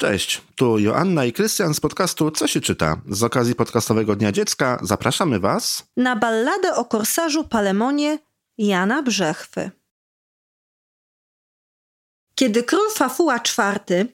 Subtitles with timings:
[0.00, 3.00] Cześć, tu Joanna i Krystian z podcastu Co się czyta.
[3.08, 8.18] Z okazji podcastowego Dnia Dziecka zapraszamy Was na balladę o korsarzu Palemonie
[8.58, 9.70] Jana Brzechwy.
[12.34, 14.06] Kiedy król Fafuła IV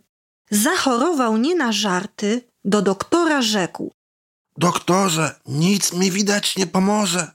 [0.50, 3.92] zachorował nie na żarty, do doktora rzekł:
[4.58, 7.30] Doktorze, nic mi widać nie pomoże.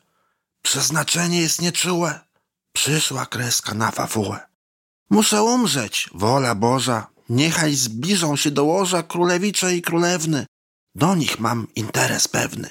[0.61, 2.19] Przeznaczenie jest nieczułe.
[2.73, 4.39] Przyszła kreska na fafułę.
[5.09, 7.07] Muszę umrzeć, wola Boża.
[7.29, 10.45] Niechaj zbliżą się do łoża królewicze i królewny.
[10.95, 12.69] Do nich mam interes pewny.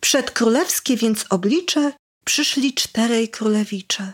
[0.00, 1.92] Przed królewskie więc oblicze
[2.24, 4.12] przyszli czterej królewicze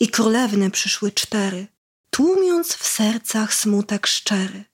[0.00, 1.66] i królewny przyszły cztery,
[2.10, 4.64] tłumiąc w sercach smutek szczery.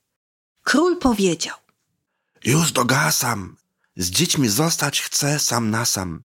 [0.63, 1.57] Król powiedział:
[2.43, 3.57] Już dogasam,
[3.95, 6.21] z dziećmi zostać chcę sam na sam.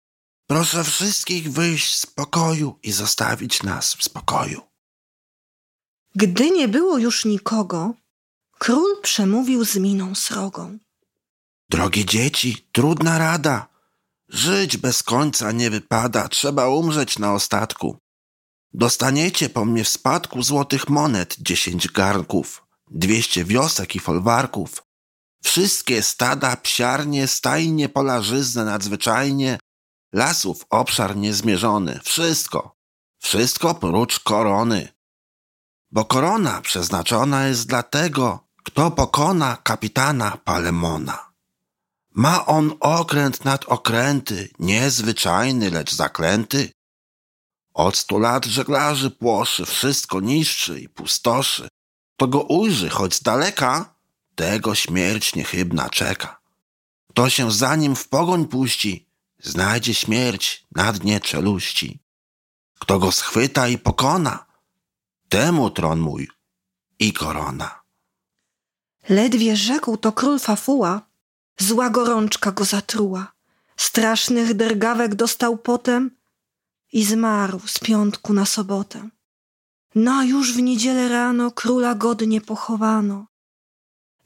[0.47, 4.72] Proszę wszystkich wyjść z pokoju i zostawić nas w spokoju.
[6.15, 7.93] Gdy nie było już nikogo,
[8.59, 10.77] król przemówił z miną srogą.
[11.69, 13.67] Drogie dzieci, trudna rada.
[14.29, 17.97] Żyć bez końca nie wypada, trzeba umrzeć na ostatku.
[18.73, 24.83] Dostaniecie po mnie w spadku złotych monet dziesięć garnków, dwieście wiosek i folwarków.
[25.43, 29.59] Wszystkie stada, psiarnie, stajnie, polarzyzne nadzwyczajnie,
[30.13, 32.75] lasów obszar niezmierzony, wszystko,
[33.19, 34.93] wszystko prócz korony.
[35.93, 41.33] Bo korona przeznaczona jest dla tego, kto pokona kapitana Palemona.
[42.11, 46.71] Ma on okręt nad okręty, niezwyczajny, lecz zaklęty.
[47.73, 51.67] Od stu lat żeglarzy płoszy, wszystko niszczy i pustoszy.
[52.17, 53.95] To go ujrzy, choć z daleka,
[54.35, 56.41] tego śmierć niechybna czeka.
[57.09, 61.99] Kto się za nim w pogoń puści, znajdzie śmierć na dnie czeluści.
[62.79, 64.52] Kto go schwyta i pokona,
[65.33, 66.27] temu tron mój
[66.99, 67.81] i korona.
[69.09, 71.01] Ledwie rzekł to król Fafuła,
[71.59, 73.33] zła gorączka go zatruła.
[73.77, 76.11] Strasznych drgawek dostał potem
[76.91, 79.09] i zmarł z piątku na sobotę.
[79.95, 83.25] No już w niedzielę rano króla godnie pochowano.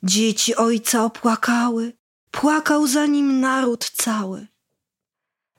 [0.04, 1.94] Dzieci ojca opłakały,
[2.32, 4.48] płakał za nim naród cały.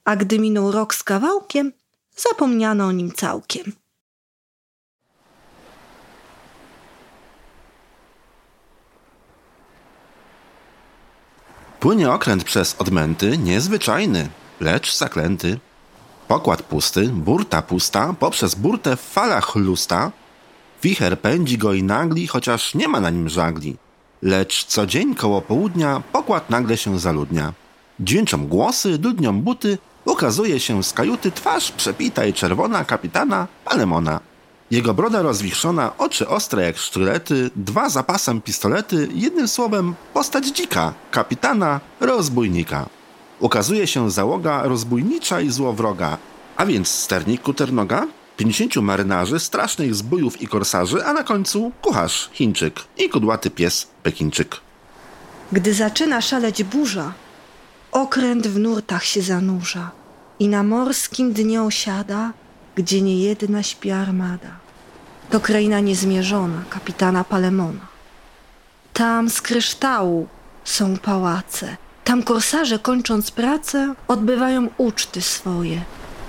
[0.04, 1.72] A gdy minął rok z kawałkiem,
[2.16, 3.72] zapomniano o nim całkiem.
[11.80, 14.28] Płynie okręt przez odmęty, niezwyczajny,
[14.60, 15.58] lecz zaklęty.
[16.28, 20.12] Pokład pusty, burta pusta, poprzez burtę w falach lusta.
[20.82, 23.76] Wicher pędzi go i nagli, chociaż nie ma na nim żagli.
[24.22, 27.52] Lecz co dzień koło południa pokład nagle się zaludnia.
[28.00, 34.20] Dźwięczą głosy, dudnią buty, ukazuje się z kajuty twarz przepita i czerwona kapitana Palemona.
[34.70, 41.80] Jego broda rozwichrzona, oczy ostre jak sztylety, dwa zapasem pistolety, jednym słowem postać dzika, kapitana,
[42.00, 42.86] rozbójnika.
[43.40, 46.18] Ukazuje się załoga rozbójnicza i złowroga,
[46.56, 48.06] a więc sternik kuternoga,
[48.36, 54.56] pięćdziesięciu marynarzy, strasznych zbójów i korsarzy, a na końcu kucharz, Chińczyk i kudłaty pies, Pekińczyk.
[55.52, 57.12] Gdy zaczyna szaleć burza,
[57.92, 59.90] okręt w nurtach się zanurza
[60.38, 62.32] i na morskim dnie osiada,
[62.78, 64.52] gdzie nie jedna śpi armada.
[65.30, 67.86] To kraina niezmierzona, kapitana Palemona.
[68.92, 70.28] Tam z kryształu
[70.64, 75.82] są pałace, tam korsarze kończąc pracę odbywają uczty swoje,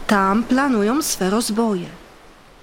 [0.08, 1.90] tam planują swe rozboje,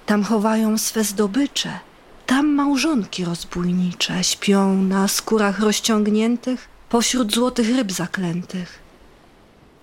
[0.05, 1.79] tam chowają swe zdobycze,
[2.25, 8.79] tam małżonki rozbójnicze śpią na skórach rozciągniętych pośród złotych ryb zaklętych.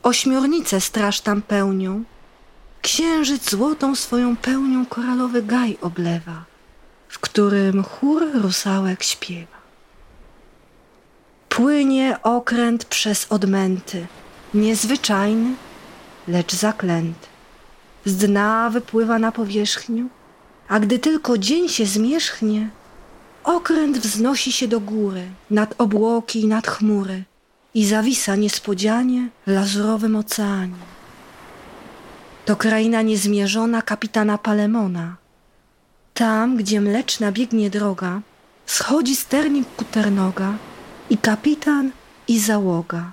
[0.03, 2.04] Ośmiornice straż tam pełnią,
[2.84, 6.45] księżyc złotą swoją pełnią koralowy gaj oblewa,
[7.09, 9.59] w którym chór rusałek śpiewa.
[11.49, 14.06] Płynie okręt przez odmęty,
[14.55, 15.55] niezwyczajny,
[16.28, 17.27] lecz zaklęty.
[18.05, 20.06] Z dna wypływa na powierzchnię,
[20.69, 22.69] a gdy tylko dzień się zmierzchnie,
[23.44, 27.25] okręt wznosi się do góry, nad obłoki i nad chmury
[27.75, 30.94] i zawisa niespodzianie w lazurowym oceanie.
[32.44, 35.17] To kraina niezmierzona kapitana Palemona.
[36.14, 38.20] Tam, gdzie mleczna biegnie droga,
[38.67, 40.55] schodzi sternik kuternoga
[41.11, 41.91] i kapitan
[42.29, 43.12] i załoga.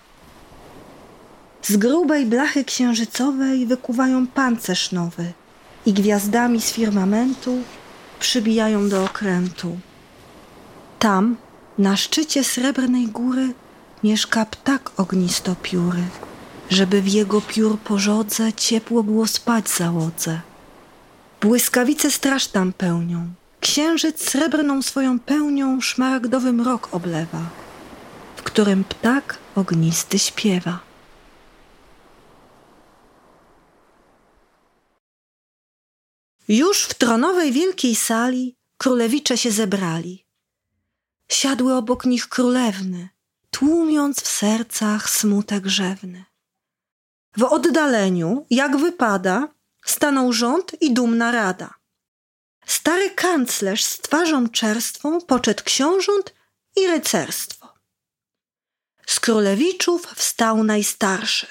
[1.61, 5.33] Z grubej blachy księżycowej wykuwają pancerz nowy
[5.85, 7.57] i gwiazdami z firmamentu
[8.19, 9.79] przybijają do okrętu.
[10.99, 11.37] Tam,
[11.77, 13.53] na szczycie srebrnej góry,
[14.03, 16.03] mieszka ptak ognistopióry
[16.71, 20.41] żeby w jego piór pożodze ciepło było spać załodze.
[21.41, 27.49] Błyskawice straż tam pełnią, księżyc srebrną swoją pełnią szmaragdowy mrok oblewa,
[28.35, 30.79] w którym ptak ognisty śpiewa.
[36.47, 40.25] Już w tronowej wielkiej sali królewicze się zebrali.
[41.29, 43.09] Siadły obok nich królewny,
[43.49, 46.30] tłumiąc w sercach smutek rzewny.
[47.37, 49.47] W oddaleniu, jak wypada,
[49.85, 51.73] stanął rząd i dumna rada.
[52.65, 56.33] Stary kanclerz z twarzą czerstwą poczet książąt
[56.75, 57.73] i rycerstwo.
[59.05, 61.47] Z królewiczów wstał najstarszy.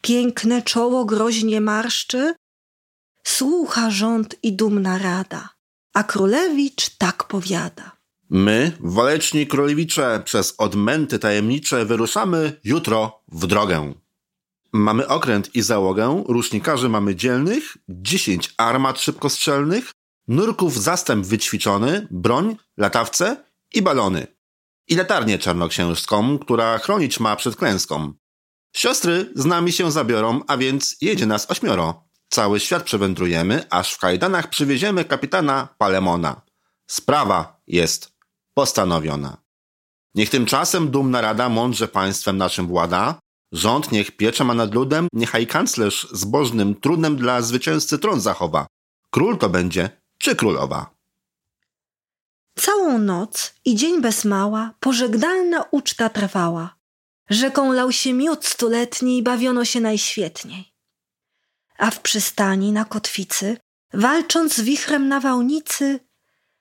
[0.00, 2.34] Piękne czoło groźnie marszczy,
[3.24, 5.48] słucha rząd i dumna rada,
[5.94, 7.96] a królewicz tak powiada.
[8.30, 13.94] My, waleczni królewicze, przez odmęty tajemnicze wyruszamy jutro w drogę.
[14.76, 19.92] Mamy okręt i załogę, rusznikarzy mamy dzielnych, dziesięć armat szybkostrzelnych,
[20.28, 23.44] nurków zastęp wyćwiczony, broń, latawce
[23.74, 24.26] i balony.
[24.88, 28.12] I latarnię czarnoksiężską, która chronić ma przed klęską.
[28.76, 32.04] Siostry z nami się zabiorą, a więc jedzie nas ośmioro.
[32.28, 36.40] Cały świat przewędrujemy, aż w kajdanach przywieziemy kapitana Palemona.
[36.86, 38.12] Sprawa jest
[38.54, 39.36] postanowiona.
[40.14, 43.18] Niech tymczasem dumna rada mądrze państwem naszym włada,
[43.54, 48.66] rząd niech piecza ma nad ludem, niechaj kanclerz zbożnym trudem dla zwycięzcy tron zachowa.
[49.10, 50.94] Król to będzie, czy królowa?
[52.58, 56.76] Całą noc i dzień bez mała pożegnalna uczta trwała.
[57.30, 60.72] Rzeką lał się miód stuletni i bawiono się najświetniej.
[61.78, 63.56] A w przystani na kotwicy,
[63.92, 66.00] walcząc z wichrem nawałnicy,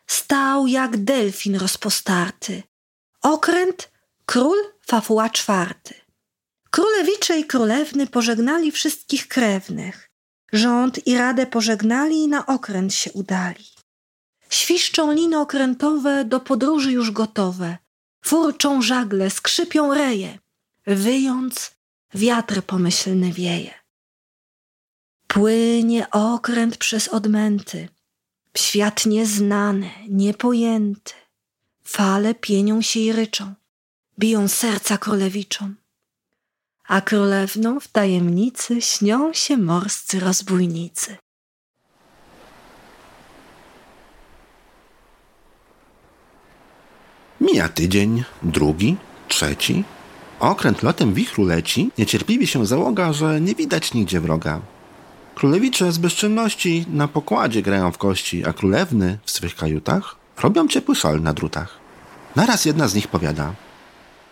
[0.07, 2.63] stał jak delfin rozpostarty.
[3.21, 3.91] Okręt
[4.25, 6.02] król Fafuła czwarty.
[6.73, 10.09] Królewicze i królewny pożegnali wszystkich krewnych.
[10.53, 13.65] Rząd i radę pożegnali i na okręt się udali.
[14.49, 17.77] Świszczą liny okrętowe, do podróży już gotowe.
[18.25, 20.39] Furczą żagle, skrzypią reje.
[20.87, 21.71] Wyjąc,
[22.13, 23.73] wiatr pomyślny wieje.
[25.27, 27.89] Płynie okręt przez odmęty.
[28.57, 31.13] Świat nieznany, niepojęty.
[31.83, 33.53] Fale pienią się i ryczą.
[34.19, 35.82] Biją serca królewiczom.
[36.87, 41.17] A królewną w tajemnicy śnią się morscy rozbójnicy.
[47.41, 48.97] Mija tydzień, drugi,
[49.27, 49.83] trzeci.
[50.39, 54.59] Okręt lotem wichru leci, niecierpliwie się załoga, że nie widać nigdzie wroga.
[55.35, 60.95] Królewicze z bezczynności na pokładzie grają w kości, a królewny w swych kajutach robią ciepły
[60.95, 61.77] szal na drutach.
[62.35, 63.53] Naraz jedna z nich powiada.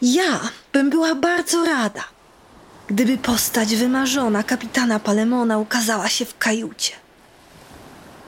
[0.01, 0.39] Ja
[0.73, 2.03] bym była bardzo rada,
[2.91, 6.93] gdyby postać wymarzona kapitana Palemona ukazała się w kajucie.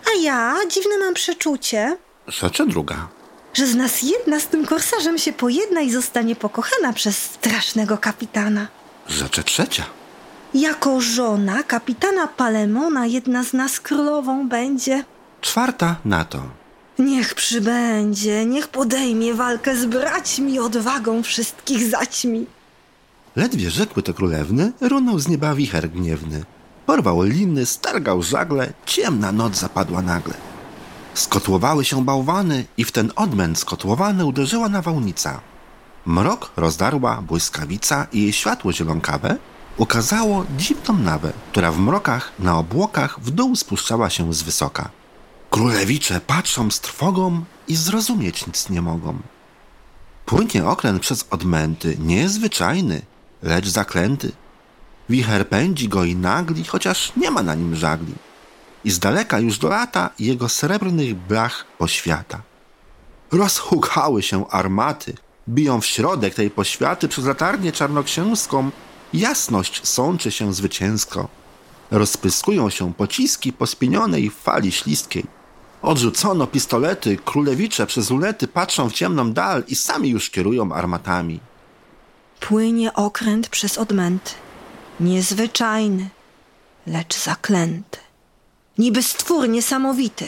[0.08, 3.08] A ja dziwne mam przeczucie, Rzecze druga.
[3.54, 8.68] że z nas jedna z tym korsarzem się pojedna i zostanie pokochana przez strasznego kapitana.
[9.08, 9.84] Rzecze trzecia.
[10.54, 15.04] Jako żona kapitana Palemona jedna z nas królową będzie.
[15.42, 16.42] Czwarta na to.
[17.00, 22.46] Niech przybędzie, niech podejmie walkę z braćmi, odwagą wszystkich zaćmi.
[23.36, 26.44] Ledwie rzekły te królewny, runął z nieba wicher gniewny.
[26.86, 30.34] Porwał liny, stargał żagle, ciemna noc zapadła nagle.
[31.14, 35.42] Skotłowały się bałwany i w ten odmęt skotłowany uderzyła nawałnica.
[36.06, 39.38] Mrok rozdarła błyskawica i jej światło zielonkawe
[39.78, 44.90] ukazało dziwną nawę, która w mrokach na obłokach w dół spuszczała się z wysoka.
[45.50, 49.18] Królewicze patrzą z trwogą i zrozumieć nic nie mogą.
[50.26, 53.02] Płynie okręt przez odmęty, niezwyczajny,
[53.44, 54.32] lecz zaklęty.
[55.10, 58.14] Wicher pędzi go i nagli, chociaż nie ma na nim żagli.
[58.86, 62.42] I z daleka już do lata jego srebrnych blach poświata.
[63.32, 65.14] Rozhukały się armaty,
[65.50, 68.72] biją w środek tej poświaty przez latarnię czarnoksięską.
[69.14, 71.28] Jasność sączy się zwycięsko.
[71.92, 75.26] Rozpyskują się pociski po spienionej fali śliskiej.
[75.82, 81.40] Odrzucono pistolety, królewicze przez ulety patrzą w ciemną dal i sami już kierują armatami.
[82.48, 84.32] Płynie okręt przez odmęty.
[85.00, 86.10] Niezwyczajny,
[86.88, 87.98] lecz zaklęty.
[88.78, 90.26] Niby stwór niesamowity,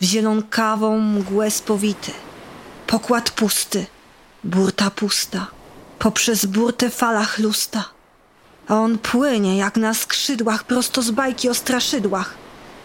[0.00, 2.12] w zielonkawą mgłę spowity.
[2.86, 3.86] Pokład pusty,
[4.44, 5.46] burta pusta,
[5.98, 7.84] poprzez burtę fala chlusta.
[8.68, 12.34] A on płynie jak na skrzydłach prosto z bajki o straszydłach.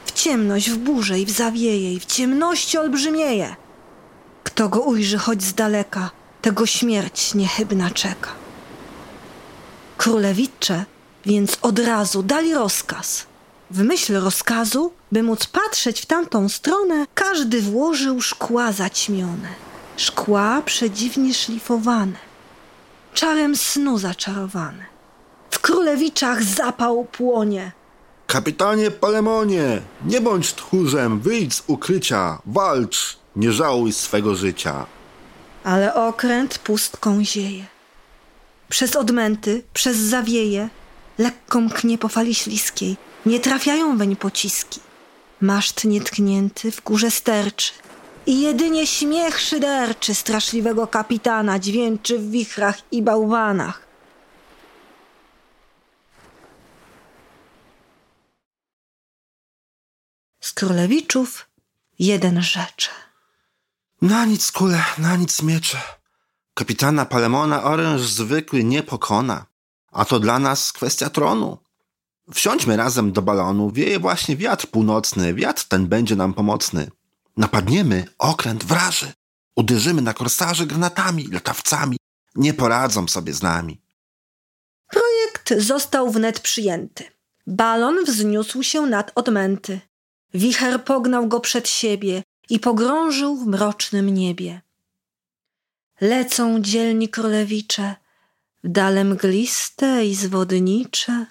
[0.06, 3.56] W ciemność, w burzę i w zawieje i w ciemności olbrzymieje.
[4.44, 6.10] Kto go ujrzy choć z daleka,
[6.42, 8.47] tego śmierć niechybna czeka.
[10.08, 10.86] Królewicze
[11.26, 13.26] więc od razu dali rozkaz.
[13.72, 19.50] W myśl rozkazu, by móc patrzeć w tamtą stronę, każdy włożył szkła zaćmione,
[19.98, 22.18] szkła przedziwnie szlifowane,
[23.14, 24.86] czarem snu zaczarowane.
[25.52, 27.72] W królewiczach zapał płonie.
[28.28, 34.86] Kapitanie Palemonie, nie bądź tchórzem, wyjdź z ukrycia, walcz, nie żałuj swego życia.
[35.64, 37.76] Ale okręt pustką zieje.
[38.69, 40.69] Przez odmęty, przez zawieje,
[41.17, 44.79] lekko mknie po fali śliskiej, nie trafiają weń pociski.
[45.41, 47.71] Maszt nietknięty w górze sterczy
[48.25, 53.88] i jedynie śmiech szyderczy straszliwego kapitana dźwięczy w wichrach i bałwanach.
[60.39, 61.50] Z królewiczów
[62.00, 62.89] jeden rzecze.
[64.01, 65.77] Na nic kule, na nic miecze.
[66.58, 69.46] Kapitana Palemona oręż zwykły nie pokona,
[69.92, 71.58] a to dla nas kwestia tronu.
[72.34, 76.92] Wsiądźmy razem do balonu, wieje właśnie wiatr północny, wiatr ten będzie nam pomocny.
[77.38, 79.14] Napadniemy, okręt wraży,
[79.56, 81.98] uderzymy na korsarzy granatami, latawcami,
[82.36, 83.82] nie poradzą sobie z nami.
[84.88, 87.04] Projekt został wnet przyjęty.
[87.48, 89.80] Balon wzniósł się nad odmęty.
[90.34, 94.66] Wicher pognał go przed siebie i pogrążył w mrocznym niebie.
[96.01, 97.96] Lecą dzielni królewicze,
[98.63, 101.25] w dale mgliste i zwodnicze.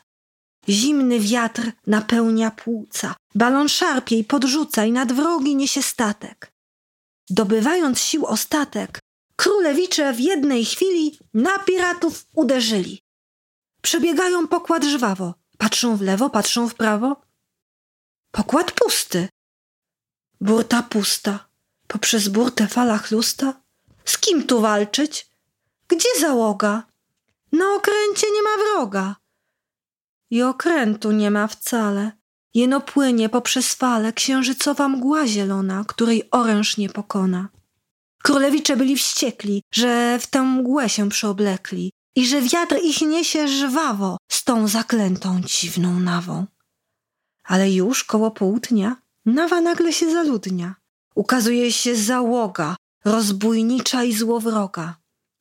[0.68, 6.52] Zimny wiatr napełnia płuca, balon szarpie i podrzuca i nad wrogi niesie statek.
[7.30, 8.98] Dobywając sił ostatek,
[9.36, 13.02] królewicze w jednej chwili na piratów uderzyli.
[13.82, 17.20] Przebiegają pokład żwawo, patrzą w lewo, patrzą w prawo.
[18.30, 19.28] Pokład pusty.
[20.40, 21.48] Burta pusta,
[21.86, 23.65] poprzez burtę fala chlusta.
[24.08, 25.26] Z kim tu walczyć?
[25.88, 26.82] Gdzie załoga?
[27.52, 29.16] Na okręcie nie ma wroga.
[30.30, 32.12] I okrętu nie ma wcale.
[32.54, 37.48] Jeno płynie poprzez fale księżycowa mgła zielona, której oręż nie pokona.
[38.22, 44.16] Królewicze byli wściekli, że w tę mgłę się przeoblekli i że wiatr ich niesie żwawo
[44.28, 46.46] z tą zaklętą dziwną nawą.
[47.44, 48.96] Ale już koło południa
[49.26, 50.74] nawa nagle się zaludnia.
[51.14, 54.96] Ukazuje się załoga, rozbójnicza i złowroga,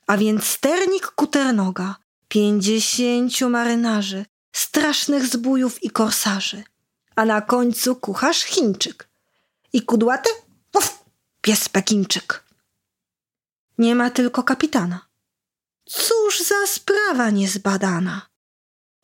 [0.07, 1.95] a więc sternik kuternoga,
[2.27, 6.63] pięćdziesięciu marynarzy, strasznych zbójów i korsarzy,
[7.15, 9.07] a na końcu kucharz Chińczyk
[9.73, 10.29] i kudłaty,
[10.77, 11.03] uf,
[11.41, 12.43] pies Pekinczyk.
[13.77, 15.05] Nie ma tylko kapitana.
[15.85, 18.21] Cóż za sprawa niezbadana?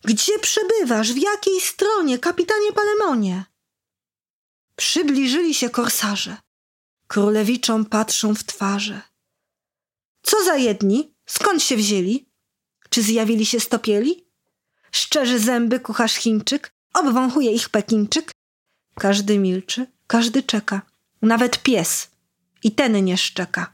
[0.04, 1.14] Gdzie przebywasz?
[1.14, 3.46] W jakiej stronie, kapitanie Palemonie?
[4.76, 6.38] Przybliżyli się korsarze.
[7.12, 9.02] Królewiczom patrzą w twarze.
[10.24, 11.14] Co za jedni?
[11.26, 12.30] Skąd się wzięli?
[12.90, 14.28] Czy zjawili się stopieli?
[14.92, 18.32] Szczerzy zęby kucharz Chińczyk, obwąchuje ich Pekinczyk.
[18.96, 20.82] Każdy milczy, każdy czeka.
[21.22, 22.08] Nawet pies.
[22.64, 23.74] I ten nie szczeka.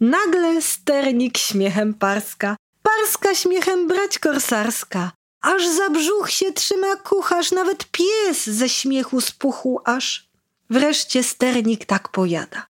[0.00, 5.12] Nagle sternik śmiechem parska, parska śmiechem brać korsarska.
[5.40, 10.31] Aż za brzuch się trzyma kucharz, nawet pies ze śmiechu spuchł aż.
[10.72, 12.66] Wreszcie sternik tak pojada.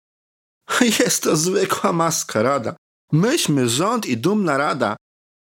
[1.00, 2.76] Jest to zwykła maskarada.
[3.12, 4.96] Myśmy rząd i dumna rada.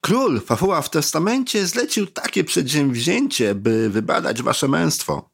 [0.03, 5.29] Król Fafuła w testamencie zlecił takie przedsięwzięcie, by wybadać wasze męstwo.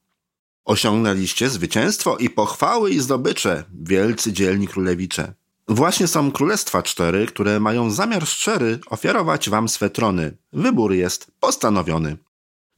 [0.65, 5.33] Osiągnęliście zwycięstwo i pochwały i zdobycze, wielcy dzielni królewicze.
[5.67, 10.37] Właśnie są królestwa cztery, które mają zamiar szczery ofiarować wam swe trony.
[10.53, 12.17] Wybór jest postanowiony.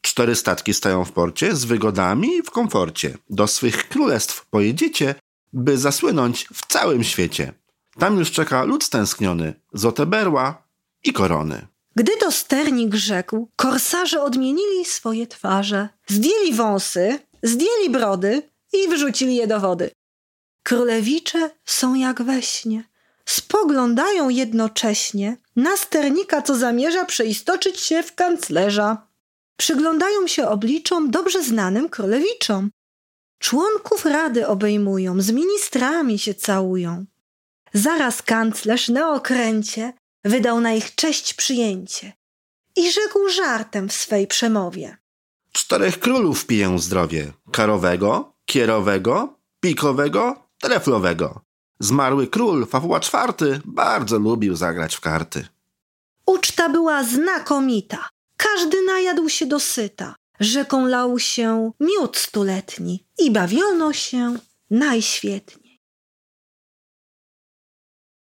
[0.04, 3.18] Cztery statki stają w porcie z wygodami i w komforcie.
[3.30, 5.16] Do swych królestw pojedziecie,
[5.54, 7.54] by zasłynąć w całym świecie.
[8.00, 10.68] Tam już czeka lud stęskniony, złote berła
[11.04, 11.68] i korony.
[11.96, 15.90] Gdy to sternik rzekł, korsarze odmienili swoje twarze.
[16.08, 19.92] Zdjęli wąsy, zdjęli brody i wrzucili je do wody.
[20.64, 22.84] Królewicze są jak we śnie.
[23.26, 29.08] Spoglądają jednocześnie na sternika, co zamierza przeistoczyć się w kanclerza.
[29.58, 32.72] Przyglądają się obliczom dobrze znanym królewiczom.
[33.40, 37.06] Członków rady obejmują, z ministrami się całują.
[37.74, 39.94] Zaraz kanclerz na okręcie
[40.24, 42.14] wydał na ich cześć przyjęcie
[42.76, 44.98] i rzekł żartem w swej przemowie.
[45.52, 47.34] Czterech królów piję zdrowie.
[47.52, 51.42] Karowego, kierowego, pikowego, treflowego.
[51.80, 55.48] Zmarły król Fafuła IV bardzo lubił zagrać w karty.
[56.26, 58.10] Uczta była znakomita.
[58.44, 60.16] Każdy najadł się dosyta.
[60.40, 64.38] Rzeką lał się miód stuletni i bawiono się
[64.70, 65.82] najświetniej.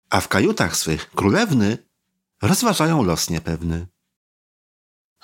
[0.09, 1.77] A w kajutach swych królewny
[2.41, 3.87] rozważają los niepewny.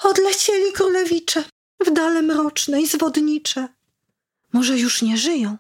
[0.04, 1.44] Odlecieli królewicze.
[1.86, 3.68] w dale mroczne i zwodnicze.
[4.54, 5.58] Może już nie żyją,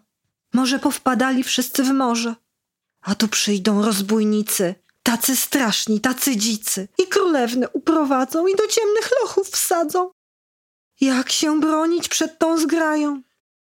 [0.53, 2.35] może powpadali wszyscy w morze.
[3.01, 9.47] A tu przyjdą rozbójnicy, tacy straszni, tacy dzicy i królewnę uprowadzą i do ciemnych lochów
[9.47, 10.11] wsadzą.
[11.01, 13.21] Jak się bronić przed tą zgrają?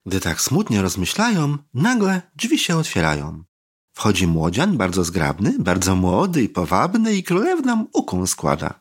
[0.06, 3.44] Gdy tak smutnie rozmyślają, nagle drzwi się otwierają.
[3.92, 8.80] Wchodzi młodzian, bardzo zgrabny, bardzo młody i powabny i królewną ukłon składa.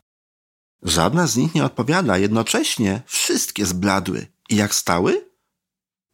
[0.82, 5.30] Żadna z nich nie odpowiada, jednocześnie wszystkie zbladły i jak stały,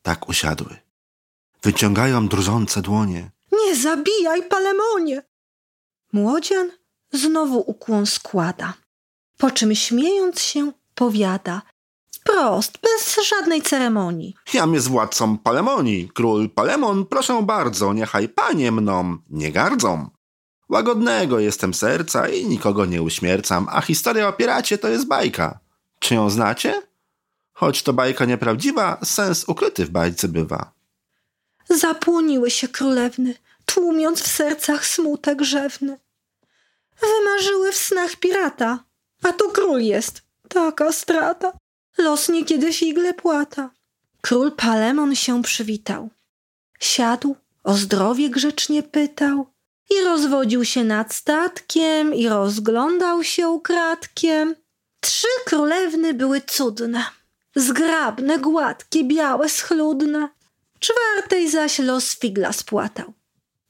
[0.02, 0.76] tak usiadły.
[1.62, 3.30] Wyciągają drżące dłonie.
[3.52, 5.33] Nie zabijaj, Palemonie!
[6.14, 6.70] Młodzian
[7.12, 8.74] znowu ukłon składa,
[9.38, 11.62] po czym śmiejąc się powiada
[12.24, 14.34] Prost, bez żadnej ceremonii.
[14.54, 16.10] Jam jest władcą Palemonii.
[16.14, 20.10] Król Palemon, proszę bardzo, niechaj panie mną nie gardzą.
[20.68, 25.58] Łagodnego jestem serca i nikogo nie uśmiercam, a historia o piracie to jest bajka.
[25.98, 26.82] Czy ją znacie?
[27.52, 30.72] Choć to bajka nieprawdziwa, sens ukryty w bajce bywa.
[31.68, 33.34] Zapłoniły się królewny,
[33.66, 36.03] tłumiąc w sercach smutek rzewny.
[37.00, 38.84] Wymarzyły w snach pirata,
[39.22, 41.52] a to król jest, taka strata.
[41.98, 43.70] Los niekiedy figle płata.
[44.20, 46.10] Król Palemon się przywitał.
[46.80, 49.46] Siadł, o zdrowie grzecznie pytał
[49.90, 54.54] i rozwodził się nad statkiem i rozglądał się ukradkiem.
[55.00, 57.04] Trzy królewny były cudne,
[57.56, 60.28] zgrabne, gładkie, białe, schludne.
[60.78, 63.12] Czwartej zaś los figla spłatał.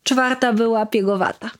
[0.02, 1.50] Czwarta była piegowata.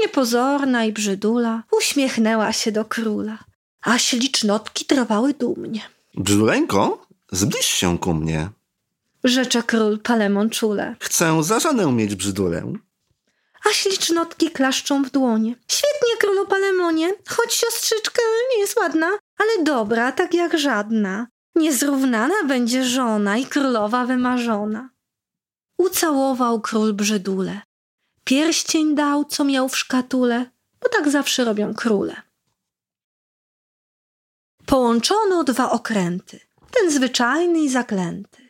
[0.00, 3.38] Niepozorna i brzydula uśmiechnęła się do króla,
[3.82, 5.80] a ślicznotki trwały dumnie.
[6.14, 8.48] Brzyduleńko, zbliż się ku mnie.
[9.24, 10.96] Rzecze król Palemon czule.
[11.00, 12.72] Chcę za żonę mieć brzydulę.
[13.70, 15.54] A ślicznotki klaszczą w dłonie.
[15.68, 18.22] Świetnie, królu Palemonie, choć siostrzyczka
[18.52, 19.06] nie jest ładna,
[19.38, 21.26] ale dobra, tak jak żadna.
[21.54, 24.90] Niezrównana będzie żona i królowa wymarzona.
[25.78, 27.60] Ucałował król brzydule.
[28.24, 30.50] Pierścień dał, co miał w szkatule,
[30.80, 32.22] bo tak zawsze robią króle.
[34.66, 38.48] Połączono dwa okręty, ten zwyczajny i zaklęty.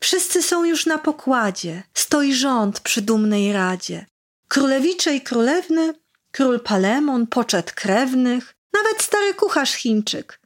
[0.00, 4.06] Wszyscy są już na pokładzie, stoi rząd przy dumnej radzie.
[4.48, 5.94] Królewicze i królewny,
[6.30, 10.40] król Palemon, poczet krewnych, nawet stary kucharz Chińczyk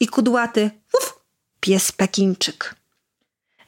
[0.00, 1.20] i kudłaty, uf,
[1.60, 2.74] pies Pekinczyk.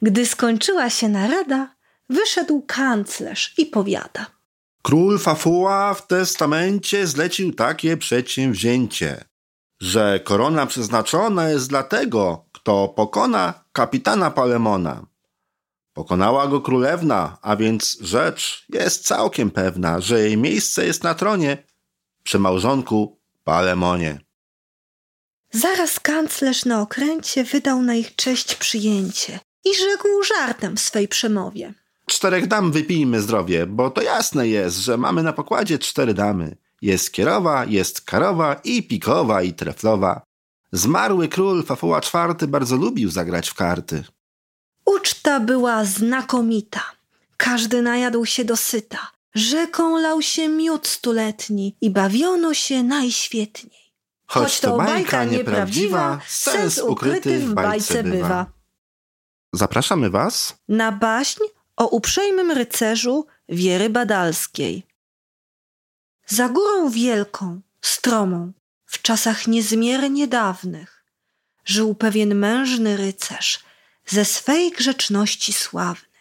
[0.01, 1.74] Gdy skończyła się narada,
[2.09, 4.25] wyszedł kanclerz i powiada.
[4.81, 9.25] Król Fafuła w testamencie zlecił takie przedsięwzięcie
[9.81, 15.05] że korona przeznaczona jest dla tego, kto pokona kapitana Palemona.
[15.93, 21.63] Pokonała go królewna, a więc rzecz jest całkiem pewna, że jej miejsce jest na tronie
[22.23, 24.19] przy małżonku Palemonie.
[25.51, 31.73] Zaraz kanclerz na okręcie wydał na ich cześć przyjęcie i rzekł żartem w swej przemowie.
[32.09, 36.57] Czterech dam wypijmy zdrowie, bo to jasne jest, że mamy na pokładzie cztery damy.
[36.81, 40.21] Jest kierowa, jest karowa i pikowa i treflowa.
[40.71, 44.03] Zmarły król Fafuła IV bardzo lubił zagrać w karty.
[44.85, 46.81] Uczta była znakomita.
[47.37, 49.11] Każdy najadł się dosyta.
[49.35, 53.85] Rzeką lał się miód stuletni i bawiono się najświetniej.
[54.27, 58.45] Choć to bajka nieprawdziwa, sens ukryty w bajce bywa.
[59.53, 61.43] Zapraszamy Was Na baśń
[61.75, 64.87] o uprzejmym rycerzu Wiery Badalskiej.
[66.27, 68.51] Za górą wielką, stromą,
[68.85, 71.05] w czasach niezmiernie dawnych,
[71.65, 73.63] żył pewien mężny rycerz,
[74.05, 76.15] ze swej grzeczności sławny.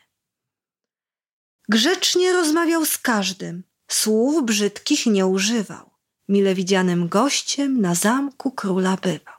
[1.68, 5.90] Grzecznie rozmawiał z każdym, słów brzydkich nie używał,
[6.28, 9.34] mile widzianym gościem na zamku króla bywał.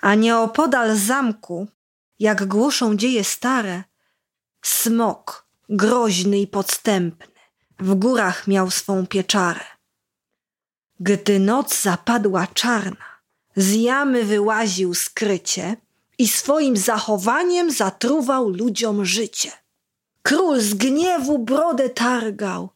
[0.00, 1.68] A nieopodal zamku,
[2.18, 3.84] jak głoszą dzieje stare,
[4.62, 7.32] smok groźny i podstępny,
[7.78, 9.64] w górach miał swą pieczarę.
[11.00, 13.04] Gdy noc zapadła czarna,
[13.56, 15.76] z jamy wyłaził skrycie
[16.18, 19.52] i swoim zachowaniem zatruwał ludziom życie.
[20.22, 22.68] Król z gniewu brodę targał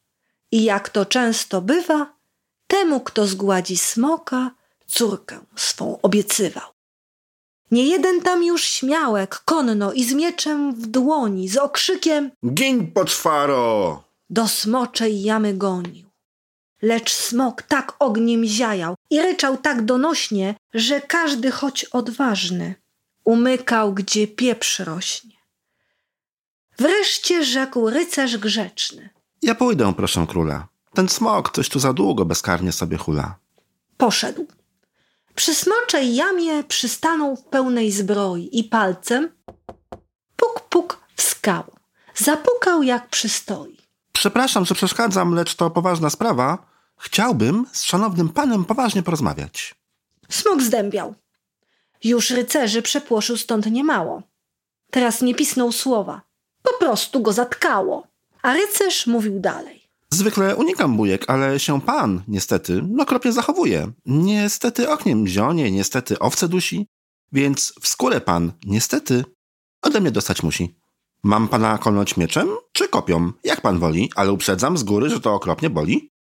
[0.53, 2.17] i jak to często bywa,
[2.67, 4.51] temu, kto zgładzi smoka,
[4.87, 6.76] córkę swą obiecywał.
[7.71, 14.03] Nie jeden tam już śmiałek, konno i z mieczem w dłoni, z okrzykiem Giń poczwaro!
[14.31, 16.07] do smoczej jamy gonił.
[16.83, 22.75] Lecz smok tak ogniem ziajał i ryczał tak donośnie, że każdy choć odważny
[23.25, 25.37] umykał, gdzie pieprz rośnie.
[26.79, 29.11] Wreszcie rzekł rycerz grzeczny.
[29.43, 30.69] Ja pójdę, proszę króla.
[30.95, 33.39] Ten smok coś tu za długo bezkarnie sobie hula.
[33.97, 34.47] Poszedł.
[35.37, 39.29] Przy smoczej jamie przystanął w pełnej zbroi i palcem
[40.37, 41.65] puk puk w skał.
[42.15, 43.77] Zapukał jak przystoi.
[44.13, 46.67] Przepraszam, że przeszkadzam, lecz to poważna sprawa.
[46.99, 49.75] Chciałbym z szanownym panem poważnie porozmawiać.
[50.29, 51.15] Smok zdębiał.
[52.05, 54.23] Już rycerzy przepłoszył stąd niemało.
[54.91, 56.21] Teraz nie pisnął słowa.
[56.63, 58.07] Po prostu go zatkało.
[58.43, 59.76] A rycerz mówił dalej.
[60.11, 63.93] Zwykle unikam bujek, ale się pan, niestety, okropnie zachowuje.
[64.07, 66.89] Niestety okniem zionie, niestety owce dusi,
[67.33, 69.25] więc w skórę pan, niestety,
[69.83, 70.77] ode mnie dostać musi.
[71.23, 73.33] Mam pana kolnąć mieczem czy kopią?
[73.45, 76.11] Jak pan woli, ale uprzedzam z góry, że to okropnie boli.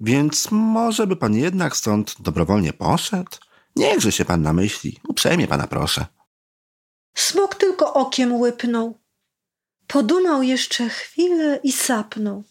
[0.00, 3.30] Więc może by pan jednak stąd dobrowolnie poszedł?
[3.76, 6.06] Niechże się pan namyśli, uprzejmie pana proszę.
[7.14, 9.00] Smok tylko okiem łypnął.
[9.86, 12.44] Podumał jeszcze chwilę i sapnął.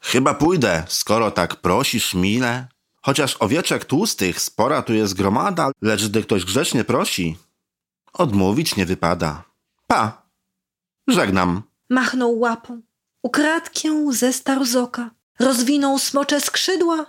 [0.00, 2.68] Chyba pójdę, skoro tak prosisz mile.
[3.02, 7.36] Chociaż owieczek tłustych spora tu jest gromada, lecz gdy ktoś grzecznie prosi,
[8.12, 9.44] odmówić nie wypada.
[9.86, 10.30] Pa!
[11.08, 11.62] Żegnam.
[11.90, 12.82] Machnął łapą.
[13.22, 15.10] Ukradkiem zestarł z oka.
[15.38, 17.06] Rozwinął smocze skrzydła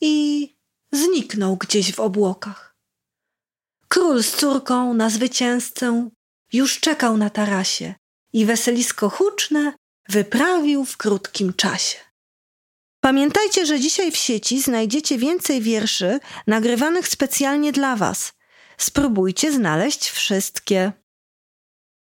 [0.00, 0.56] i
[0.92, 2.76] zniknął gdzieś w obłokach.
[3.88, 6.10] Król z córką na zwycięzcę
[6.52, 7.94] już czekał na tarasie
[8.32, 9.72] i weselisko huczne
[10.08, 12.07] wyprawił w krótkim czasie.
[13.00, 18.32] Pamiętajcie, że dzisiaj w sieci znajdziecie więcej wierszy nagrywanych specjalnie dla Was.
[18.78, 20.92] Spróbujcie znaleźć wszystkie.